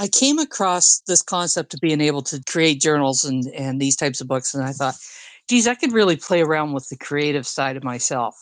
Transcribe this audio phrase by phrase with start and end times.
[0.00, 4.20] I came across this concept of being able to create journals and, and these types
[4.20, 4.94] of books, and I thought,
[5.48, 8.36] geez, I could really play around with the creative side of myself.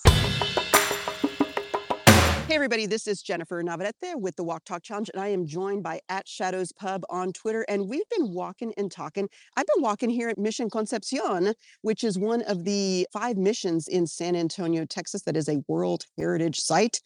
[2.47, 5.83] Hey, everybody, this is Jennifer Navarrete with the Walk Talk Challenge, and I am joined
[5.83, 7.65] by at Shadows Pub on Twitter.
[7.71, 9.27] And we've been walking and talking.
[9.57, 14.07] I've been walking here at Mission Concepcion, which is one of the five missions in
[14.07, 17.01] San Antonio, Texas, that is a World Heritage Site.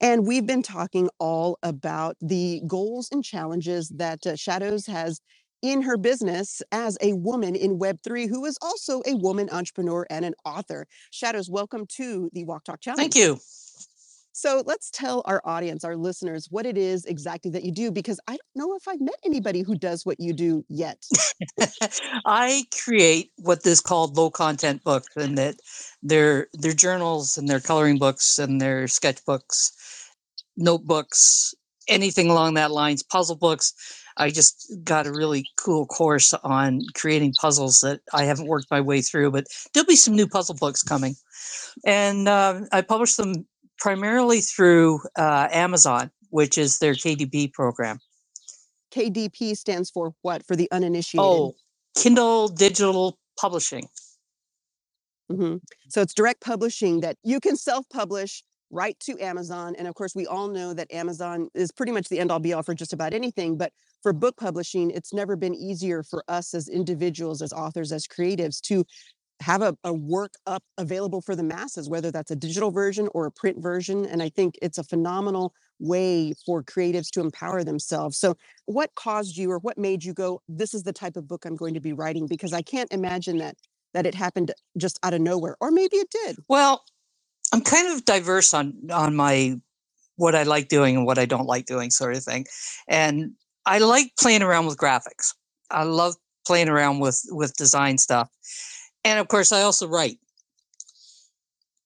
[0.00, 5.20] And we've been talking all about the goals and challenges that uh, Shadows has
[5.62, 10.24] in her business as a woman in Web3 who is also a woman entrepreneur and
[10.24, 10.86] an author.
[11.10, 13.00] Shadows, welcome to the Walk Talk Challenge.
[13.00, 13.40] Thank you.
[14.36, 18.20] So let's tell our audience, our listeners, what it is exactly that you do, because
[18.28, 21.02] I don't know if I've met anybody who does what you do yet.
[22.26, 25.56] I create what is called low content books, and that
[26.02, 29.72] they're they're journals and they're coloring books and they're sketchbooks,
[30.56, 31.54] notebooks,
[31.88, 33.72] anything along that lines, puzzle books.
[34.16, 38.80] I just got a really cool course on creating puzzles that I haven't worked my
[38.80, 41.16] way through, but there'll be some new puzzle books coming.
[41.84, 43.46] And uh, I publish them
[43.78, 47.98] primarily through uh, Amazon, which is their KDP program.
[48.90, 51.26] KDP stands for what for the uninitiated?
[51.26, 51.54] Oh,
[51.96, 53.86] Kindle Digital Publishing.
[55.30, 55.56] hmm
[55.88, 59.74] So it's direct publishing that you can self publish right to Amazon.
[59.76, 62.52] And of course, we all know that Amazon is pretty much the end all be
[62.52, 63.56] all for just about anything.
[63.56, 63.72] But
[64.02, 68.60] for book publishing, it's never been easier for us as individuals, as authors, as creatives
[68.62, 68.84] to
[69.40, 73.26] have a, a work up available for the masses, whether that's a digital version or
[73.26, 74.06] a print version.
[74.06, 78.16] And I think it's a phenomenal way for creatives to empower themselves.
[78.16, 81.44] So, what caused you or what made you go, this is the type of book
[81.44, 82.26] I'm going to be writing?
[82.26, 83.56] Because I can't imagine that
[83.92, 86.36] that it happened just out of nowhere, or maybe it did.
[86.48, 86.84] Well,
[87.56, 89.58] I'm kind of diverse on on my
[90.16, 92.44] what I like doing and what I don't like doing, sort of thing.
[92.86, 93.32] And
[93.64, 95.32] I like playing around with graphics.
[95.70, 98.30] I love playing around with with design stuff
[99.04, 100.18] and of course i also write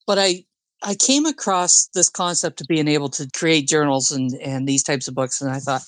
[0.06, 0.44] but i
[0.82, 5.08] i came across this concept of being able to create journals and and these types
[5.08, 5.82] of books and i thought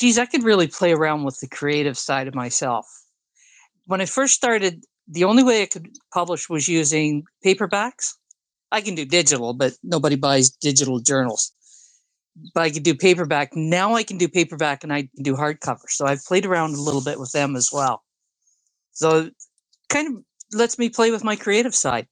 [0.00, 2.86] geez i could really play around with the creative side of myself
[3.86, 8.14] when i first started the only way i could publish was using paperbacks
[8.74, 11.52] i can do digital but nobody buys digital journals
[12.54, 15.88] but i can do paperback now i can do paperback and i can do hardcover
[15.88, 18.02] so i've played around a little bit with them as well
[18.92, 19.30] so
[19.88, 22.06] kind of lets me play with my creative side.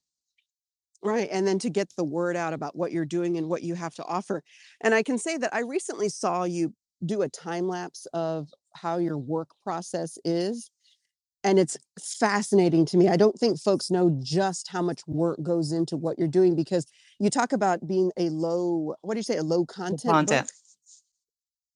[1.01, 1.27] Right.
[1.31, 3.93] And then to get the word out about what you're doing and what you have
[3.95, 4.41] to offer.
[4.81, 6.73] And I can say that I recently saw you
[7.05, 10.69] do a time lapse of how your work process is.
[11.43, 13.09] And it's fascinating to me.
[13.09, 16.85] I don't think folks know just how much work goes into what you're doing because
[17.19, 20.51] you talk about being a low, what do you say, a low content, Content.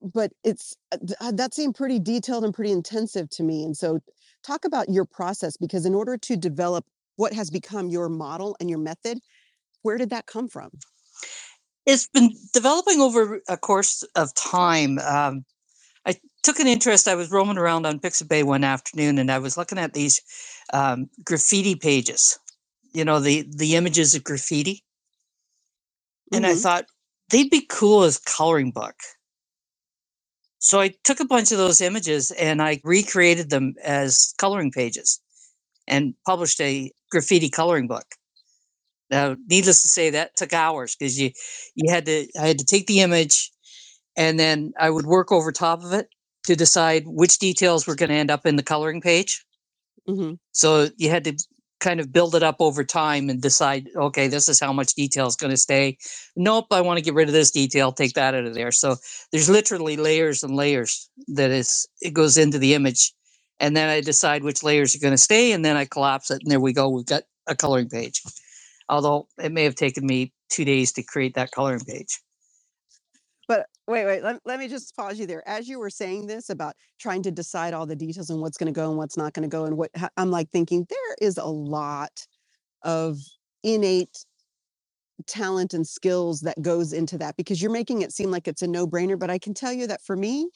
[0.02, 3.64] book, but it's uh, uh, that seemed pretty detailed and pretty intensive to me.
[3.64, 4.00] And so
[4.46, 6.86] talk about your process because in order to develop
[7.18, 9.20] what has become your model and your method,
[9.82, 10.70] where did that come from?
[11.86, 15.00] It's been developing over a course of time.
[15.00, 15.46] Um,
[16.48, 17.08] took an interest.
[17.10, 20.22] I was roaming around on Pixabay one afternoon, and I was looking at these
[20.74, 22.40] um, graffiti pages.
[22.94, 24.84] You know, the the images of graffiti,
[26.34, 26.86] and I hmm thought
[27.32, 28.96] they'd be cool as coloring book.
[30.60, 35.22] So I took a bunch of those images and I recreated them as coloring pages
[35.88, 38.06] and published a graffiti coloring book.
[39.12, 41.32] Now, needless to say, that took hours because you
[41.76, 43.52] you had to I had to take the image
[44.18, 46.10] and then I would work over top of it
[46.48, 49.46] to decide which details were going to end up in the coloring page.
[50.08, 51.38] hmm So you had to
[51.80, 55.28] kind of build it up over time and decide, okay, this is how much detail
[55.28, 55.98] is going to stay.
[56.36, 58.72] Nope, I want to get rid of this detail, take that out of there.
[58.72, 58.96] So
[59.32, 63.14] there's literally layers and layers that is it goes into the image.
[63.60, 66.42] And then I decide which layers are going to stay and then I collapse it
[66.42, 66.90] and there we go.
[66.90, 68.22] We've got a coloring page.
[68.90, 72.20] Although it may have taken me two days to create that coloring page.
[73.48, 75.48] But wait, wait, let, let me just pause you there.
[75.48, 78.74] As you were saying this about trying to decide all the details and what's going
[78.74, 81.38] to go and what's not going to go, and what I'm like thinking, there is
[81.38, 82.26] a lot
[82.84, 83.18] of
[83.64, 84.26] innate
[85.26, 88.68] talent and skills that goes into that because you're making it seem like it's a
[88.68, 90.48] no-brainer but i can tell you that for me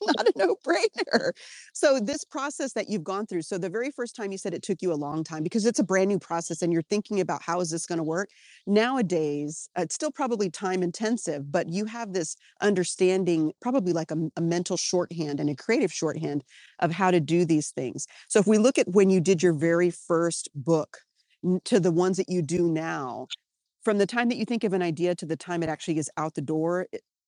[0.02, 1.32] not a no-brainer.
[1.74, 4.62] So this process that you've gone through so the very first time you said it
[4.62, 7.42] took you a long time because it's a brand new process and you're thinking about
[7.42, 8.30] how is this going to work.
[8.66, 14.76] Nowadays it's still probably time intensive but you have this understanding probably like a mental
[14.76, 16.44] shorthand and a creative shorthand
[16.80, 18.06] of how to do these things.
[18.28, 20.98] So if we look at when you did your very first book
[21.64, 23.28] to the ones that you do now
[23.84, 26.10] from the time that you think of an idea to the time it actually is
[26.16, 26.86] out the door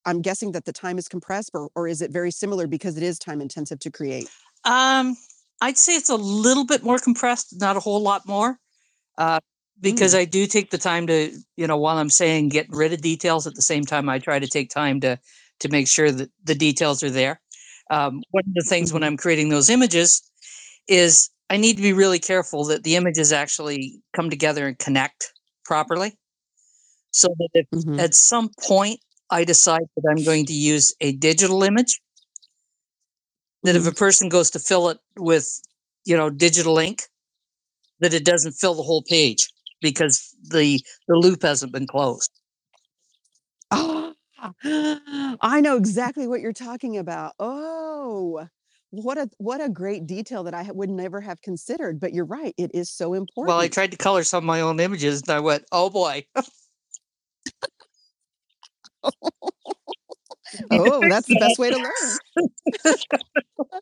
[0.08, 3.02] I'm guessing that the time is compressed, or, or is it very similar because it
[3.02, 4.30] is time intensive to create?
[4.64, 5.16] Um,
[5.60, 8.58] I'd say it's a little bit more compressed, not a whole lot more,
[9.18, 9.40] uh,
[9.80, 10.18] because Mm.
[10.18, 13.46] I do take the time to, you know, while I'm saying get rid of details,
[13.46, 15.18] at the same time I try to take time to
[15.60, 17.40] to make sure that the details are there.
[17.90, 19.06] Um, one of the things when Mhm.
[19.06, 20.22] I'm creating those images
[20.86, 25.32] is I need to be really careful that the images actually come together and connect
[25.64, 26.16] properly,
[27.10, 27.98] so that if Mhm.
[27.98, 32.00] at some point I decide that I'm going to use a digital image,
[33.64, 33.88] that if Mhm.
[33.88, 35.60] a person goes to fill it with,
[36.04, 37.02] you know, digital ink,
[38.00, 39.48] that it doesn't fill the whole page
[39.82, 42.30] because the the loop hasn't been closed.
[43.70, 44.14] Ah,
[44.64, 47.34] I know exactly what you're talking about.
[47.38, 48.48] Oh,
[48.90, 52.00] what a what a great detail that I would never have considered.
[52.00, 53.48] But you're right; it is so important.
[53.48, 56.26] Well, I tried to color some of my own images, and I went, "Oh boy."
[60.70, 62.18] Oh, that's the best way to learn.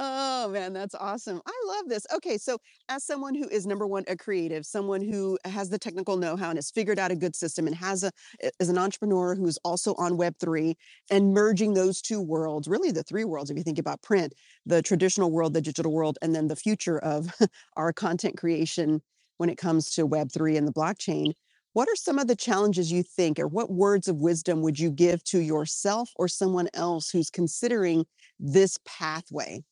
[0.00, 1.40] Oh man, that's awesome.
[1.44, 2.06] I love this.
[2.14, 6.16] Okay, so as someone who is number one, a creative, someone who has the technical
[6.16, 8.12] know-how and has figured out a good system and has a
[8.60, 10.76] is an entrepreneur who's also on Web3
[11.10, 14.34] and merging those two worlds, really the three worlds, if you think about print,
[14.66, 17.34] the traditional world, the digital world, and then the future of
[17.76, 19.02] our content creation
[19.38, 21.32] when it comes to Web3 and the blockchain.
[21.74, 24.90] What are some of the challenges you think, or what words of wisdom would you
[24.90, 28.06] give to yourself or someone else who's considering
[28.40, 29.62] this pathway?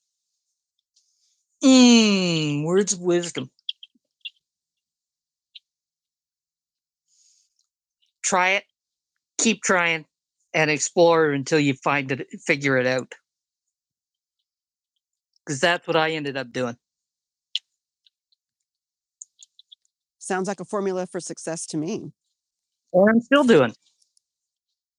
[1.64, 3.50] Mm, words of wisdom.
[8.22, 8.64] Try it,
[9.38, 10.04] keep trying,
[10.52, 13.14] and explore until you find it, figure it out.
[15.44, 16.76] Because that's what I ended up doing.
[20.26, 22.11] Sounds like a formula for success to me.
[22.90, 23.73] Or I'm still doing.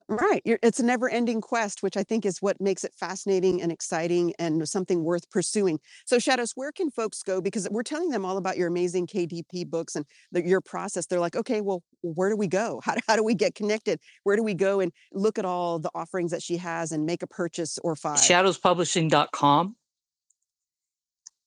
[0.08, 0.42] Right.
[0.46, 3.70] You're, it's a never ending quest, which I think is what makes it fascinating and
[3.70, 5.82] exciting and something worth pursuing.
[6.06, 7.42] So, Shadows, where can folks go?
[7.42, 11.08] Because we're telling them all about your amazing KDP books and the, your process.
[11.08, 12.80] They're like, okay, well, where do we go?
[12.86, 14.00] How, do- how do we get connected?
[14.24, 17.22] Where do we go and look at all the offerings that she has and make
[17.22, 18.20] a purchase or five?
[18.20, 19.76] Shadowspublishing.com.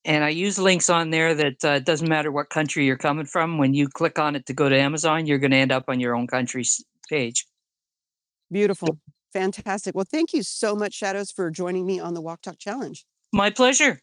[0.04, 3.58] And I use links on there that uh, doesn't matter what country you're coming from.
[3.58, 6.00] When you click on it to go to Amazon, you're going to end up on
[6.00, 7.46] your own country's page.
[8.50, 8.98] Beautiful.
[9.32, 9.94] Fantastic.
[9.94, 13.04] Well, thank you so much, Shadows, for joining me on the Walk Talk Challenge.
[13.32, 14.00] My pleasure.